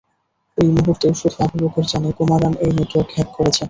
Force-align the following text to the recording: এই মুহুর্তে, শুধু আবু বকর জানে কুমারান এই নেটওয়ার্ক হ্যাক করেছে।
এই 0.57 0.69
মুহুর্তে, 0.75 1.07
শুধু 1.19 1.37
আবু 1.43 1.55
বকর 1.63 1.83
জানে 1.91 2.09
কুমারান 2.17 2.53
এই 2.65 2.71
নেটওয়ার্ক 2.77 3.09
হ্যাক 3.15 3.29
করেছে। 3.37 3.59